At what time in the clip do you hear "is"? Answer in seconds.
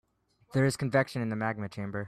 0.65-0.75